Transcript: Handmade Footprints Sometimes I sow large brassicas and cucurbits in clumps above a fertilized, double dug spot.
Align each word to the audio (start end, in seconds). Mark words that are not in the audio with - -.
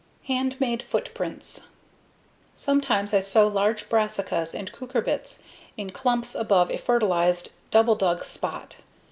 Handmade 0.23 0.81
Footprints 0.81 1.67
Sometimes 2.55 3.13
I 3.13 3.19
sow 3.19 3.47
large 3.47 3.87
brassicas 3.87 4.55
and 4.55 4.71
cucurbits 4.71 5.43
in 5.77 5.91
clumps 5.91 6.33
above 6.33 6.71
a 6.71 6.77
fertilized, 6.77 7.51
double 7.69 7.93
dug 7.93 8.25
spot. 8.25 8.77